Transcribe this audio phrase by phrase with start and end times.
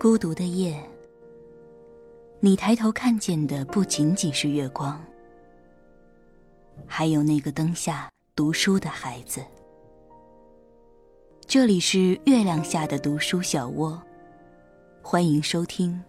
[0.00, 0.74] 孤独的夜，
[2.40, 4.98] 你抬头看见的不仅仅是月光，
[6.86, 9.42] 还有那个灯下读书的孩子。
[11.46, 14.02] 这里是月亮下的读书小窝，
[15.02, 16.02] 欢迎收听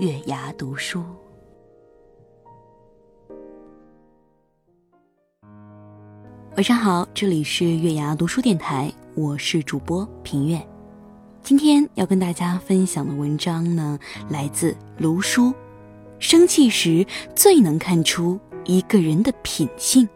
[0.00, 1.04] 月牙读书。
[6.56, 10.60] 晚上好，这里是月牙读书电台，我是主播平月。
[11.46, 13.96] 今天要跟大家分享的文章呢，
[14.28, 15.54] 来自卢书。
[16.18, 17.06] 生气时
[17.36, 20.08] 最能看出一个人的品性。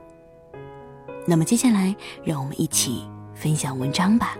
[1.28, 4.36] 那么接下来，让我们一起分享文章吧。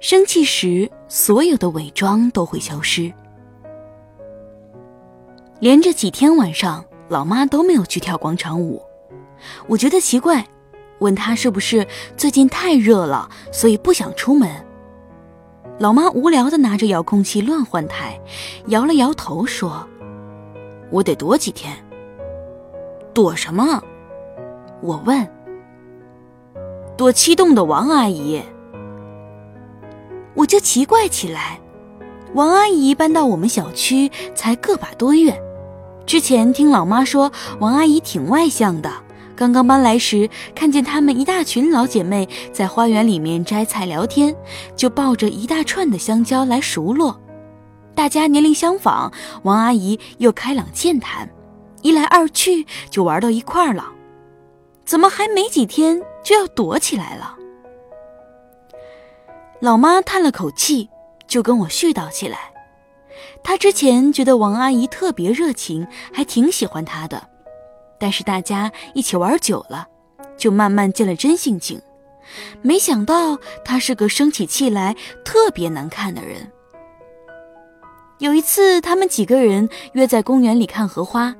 [0.00, 3.12] 生气时，所有的伪装都会消失。
[5.60, 8.80] 连着几天晚上，老妈都没有去跳广场舞，
[9.66, 10.46] 我觉得奇怪，
[11.00, 14.48] 问她是不是最近太热了，所以不想出门。
[15.78, 18.20] 老妈无聊的拿着遥控器乱换台，
[18.66, 19.86] 摇了摇头说
[20.90, 21.72] ：“我得躲几天。”
[23.12, 23.82] 躲什么？
[24.80, 25.28] 我问。
[26.96, 28.40] 躲七栋的王阿姨。
[30.34, 31.60] 我就奇怪起来，
[32.34, 35.40] 王阿姨搬到我们小区才个把多月，
[36.08, 38.90] 之前听老妈说王阿姨挺外向的。
[39.36, 44.34] 刚刚搬来时，看见她们一大群老姐妹在花园里面摘菜聊天，
[44.74, 47.20] 就抱着一大串的香蕉来熟络。
[47.94, 51.28] 大家年龄相仿，王阿姨又开朗健谈，
[51.82, 53.84] 一来二去就玩到一块儿了。
[54.86, 57.36] 怎么还没几天就要躲起来了？
[59.60, 60.88] 老妈叹了口气，
[61.26, 62.50] 就跟我絮叨起来。
[63.42, 67.28] 她之前觉得王阿姨特别热情，还挺喜欢她的。
[67.98, 69.86] 但是大家一起玩久了，
[70.36, 71.80] 就慢慢见了真性情。
[72.62, 76.52] 没想到她是个生起气来特别难看的人。
[78.18, 81.34] 有一次，他们几个人约在公园里看荷花。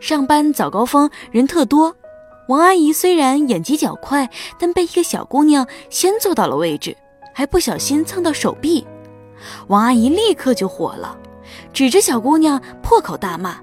[0.00, 1.96] 上班早高峰人特多，
[2.48, 4.28] 王阿姨虽然眼疾脚快，
[4.58, 6.96] 但被一个小姑娘先坐到了位置。
[7.34, 8.86] 还不小心蹭到手臂，
[9.68, 11.16] 王阿姨立刻就火了，
[11.72, 13.56] 指着小姑娘破口大骂。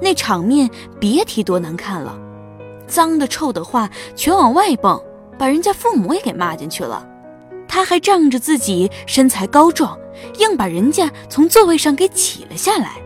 [0.00, 0.70] 那场面
[1.00, 2.18] 别提多难看了，
[2.86, 5.02] 脏的臭的话全往外蹦，
[5.36, 7.06] 把人家父母也给骂进去了。
[7.66, 9.98] 她还仗着自己身材高壮，
[10.38, 12.96] 硬把人家从座位上给挤了下来。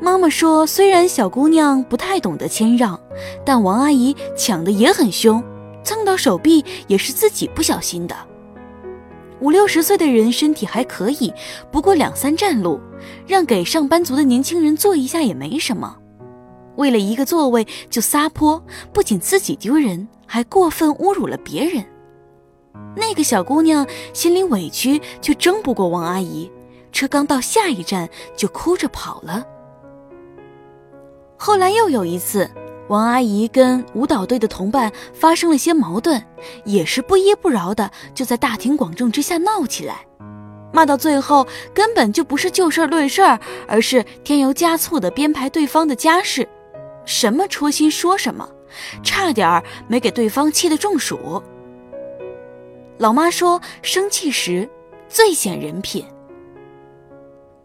[0.00, 2.98] 妈妈说，虽然小姑娘不太懂得谦让，
[3.44, 5.42] 但王阿姨抢的也很凶，
[5.82, 8.16] 蹭到手臂也是自己不小心的。
[9.46, 11.32] 五六十岁的人身体还可以，
[11.70, 12.80] 不过两三站路，
[13.28, 15.96] 让给上班族的年轻人坐一下也没什么。
[16.74, 18.60] 为了一个座位就撒泼，
[18.92, 21.84] 不仅自己丢人，还过分侮辱了别人。
[22.96, 26.50] 那个小姑娘心里委屈，却争不过王阿姨，
[26.90, 29.46] 车刚到下一站就哭着跑了。
[31.36, 32.50] 后来又有一次。
[32.88, 36.22] 王阿姨跟舞蹈队的同伴发生了些矛盾，
[36.64, 40.06] 也是不依不饶的，就在大庭广众之下闹起来，
[40.72, 46.48] 骂到最后根本就不是就事论事儿，而是添油加醋的编排对方的家事，
[47.04, 48.48] 什么戳心说什么，
[49.02, 51.42] 差点儿没给对方气得中暑。
[52.98, 54.68] 老妈说，生气时
[55.08, 56.04] 最显人品。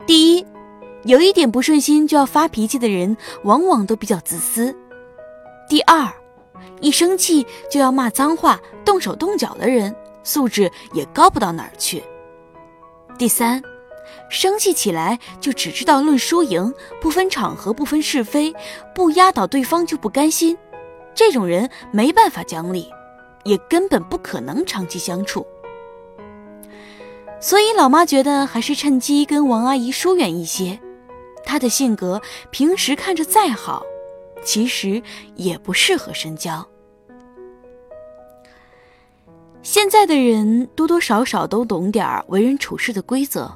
[0.08, 0.46] 第一，
[1.04, 4.76] 有一点不顺心就要发脾气的人，往往都比较自私。
[5.72, 6.06] 第二，
[6.82, 12.04] 一生气就要骂脏话、动手动脚的人，素质也高不到哪儿去。
[13.18, 13.64] 第三，
[14.30, 18.54] 生气起来就只知道论输赢，不分场合、不分是非，
[18.94, 20.58] 不压倒对方就不甘心。
[21.16, 22.92] 这种人没办法讲理，
[23.46, 25.48] 也根本不可能长期相处。
[27.40, 30.78] 所以老妈觉得还是趁机跟王阿姨疏远一些。
[31.46, 33.86] 她的性格平时看着再好。
[34.44, 35.02] 其实
[35.36, 36.66] 也不适合深交。
[39.64, 43.52] 现在的人多多少少都懂点儿为人处事的规则，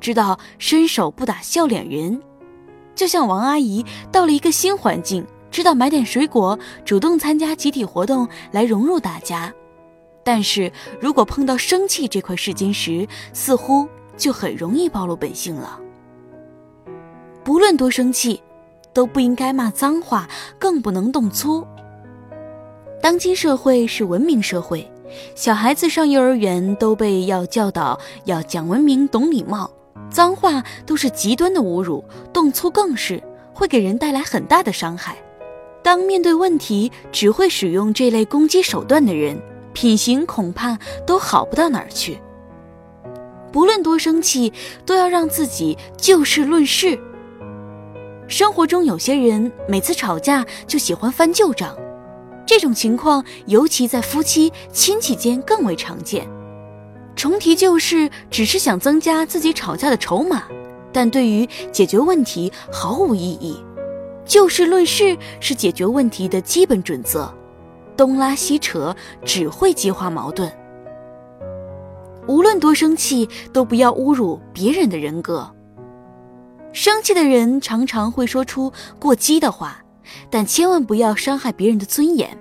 [0.00, 2.22] 知道伸手不打笑脸人。
[2.94, 9.52] 就像王阿姨到了一个新环境，知道买点水果，主动参加集体活动来融入大家。
[10.24, 10.70] 但是
[11.00, 15.80] 如果碰到生气这块试金石，似乎就很容易暴露本性了。
[17.42, 18.40] 不论多生气。
[18.98, 20.28] 都不应该骂脏话，
[20.58, 21.64] 更不能动粗。
[23.00, 24.90] 当今社会是文明社会，
[25.36, 29.70] 小孩子上幼儿园都被要教导要讲文明、懂礼貌，
[30.10, 33.22] 脏话都是极端的侮辱，动粗更是
[33.54, 35.16] 会给人带来很大的伤害。
[35.80, 39.40] 当面对问题只会使用这类攻击手段的人，
[39.72, 42.18] 品行恐怕都好不到哪儿去。
[43.52, 44.52] 不论多生气，
[44.84, 46.98] 都要让自己就事论事。
[48.28, 51.74] 生活中有些人每次吵架就喜欢翻旧账，
[52.44, 56.28] 这种情况尤其在夫妻、亲戚间更为常见。
[57.16, 60.44] 重提旧事只是想增加自己吵架的筹码，
[60.92, 63.56] 但对于解决问题毫无意义。
[64.26, 67.32] 就事论事是解决问题的基本准则，
[67.96, 68.94] 东拉西扯
[69.24, 70.52] 只会激化矛盾。
[72.26, 75.50] 无论多生气，都不要侮辱别人的人格。
[76.72, 79.82] 生气的人常常会说出过激的话，
[80.30, 82.38] 但千万不要伤害别人的尊严。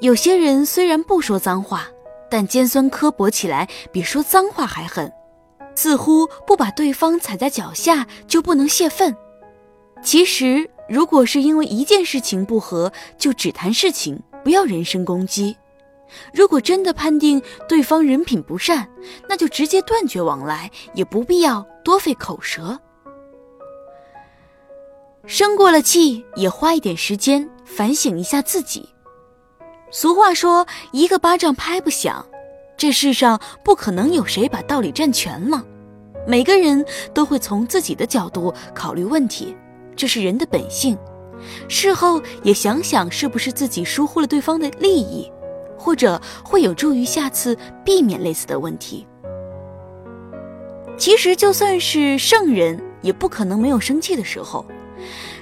[0.00, 1.86] 有些人虽然不说脏话，
[2.30, 5.12] 但尖酸刻薄起来比说脏话还狠，
[5.74, 9.14] 似乎不把对方踩在脚下就不能泄愤。
[10.02, 15.56] 其实，如果是因为一件事情不和，就只谈事情，不要人身攻击。
[16.32, 18.88] 如果真的判定对方人品不善，
[19.28, 22.78] 那就直接断绝往来，也不必要多费口舌。
[25.26, 28.88] 生过了气，也花一点时间反省一下自己。
[29.90, 32.26] 俗话说：“一个巴掌拍不响。”
[32.76, 35.64] 这世上不可能有谁把道理占全了，
[36.26, 36.84] 每个人
[37.14, 39.56] 都会从自己的角度考虑问题，
[39.94, 40.98] 这是人的本性。
[41.68, 45.30] 事后也想想，是不是自己疏忽了对方的利益。
[45.78, 49.04] 或者会有助于下次避免类似的问题。
[50.96, 54.64] 其实就算是圣人，也不可能没有生气的时候。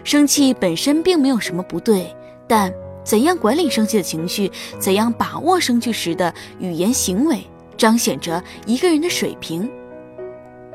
[0.05, 2.15] 生气本身并没有什么不对，
[2.47, 2.73] 但
[3.05, 7.43] 怎样管理生气的情绪，怎样把握生气时的语言行为，
[7.77, 9.71] 彰显着一个人的水平。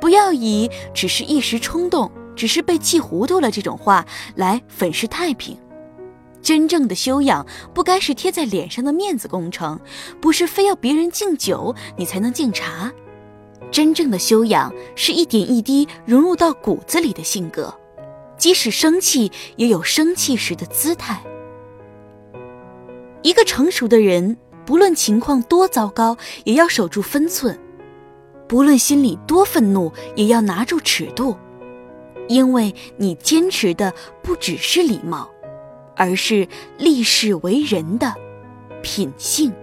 [0.01, 4.05] 不要以“只是一时冲动，只是被气糊涂了”这种话
[4.35, 5.57] 来粉饰太平。
[6.41, 7.43] 真正的修养
[7.73, 9.79] 不该是贴在脸上的面子工程，
[10.21, 12.91] 不是非要别人敬酒你才能敬茶。
[13.71, 17.73] 真正的修养是一点一滴融入到骨子里的性格，
[18.37, 21.21] 即使生气也有生气时的姿态。
[23.21, 27.55] 一个成熟的人，不论情况多糟糕，也要守住分寸；
[28.47, 31.35] 不论心里多愤怒，也要拿住尺度，
[32.27, 35.29] 因为你坚持的不只是礼貌。
[35.97, 36.45] 而是
[36.77, 38.13] 立世为人的
[38.81, 39.53] 品性。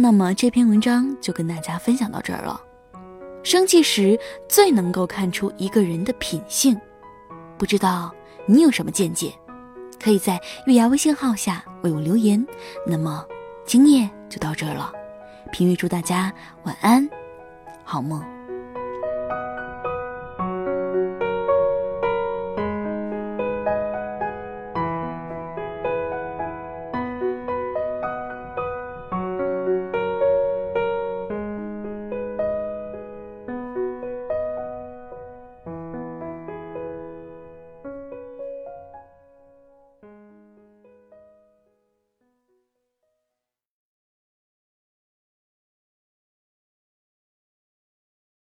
[0.00, 2.58] 那么这篇文章就跟大家分享到这儿了。
[3.42, 4.18] 生气时
[4.48, 6.80] 最能够看出一个人的品性，
[7.58, 8.10] 不知道
[8.46, 9.30] 你有什么见解？
[10.02, 12.42] 可以在月牙微信号下为我留言。
[12.86, 13.22] 那么
[13.66, 14.90] 今夜就到这儿了。
[15.52, 16.32] 平玉祝大家
[16.62, 17.06] 晚安，
[17.84, 18.24] 好梦。